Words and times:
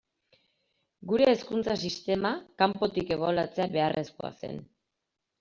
Gure 1.11 1.27
hezkuntza 1.33 1.75
sistema 1.89 2.31
kanpotik 2.63 3.13
ebaluatzea 3.19 3.71
beharrezkoa 3.79 4.35
zen. 4.43 4.61